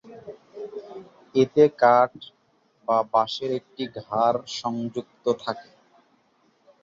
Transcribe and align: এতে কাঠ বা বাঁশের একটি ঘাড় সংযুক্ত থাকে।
এতে 1.35 1.63
কাঠ 1.81 2.11
বা 2.87 2.97
বাঁশের 3.13 3.51
একটি 3.59 3.83
ঘাড় 3.99 4.39
সংযুক্ত 4.59 5.25
থাকে। 5.43 5.69